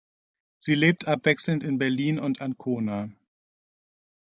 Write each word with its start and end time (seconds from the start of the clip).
Sie 0.57 0.73
lebt 0.73 1.07
abwechselnd 1.07 1.63
in 1.63 1.77
Berlin 1.77 2.17
und 2.17 2.41
Ancona. 2.41 3.11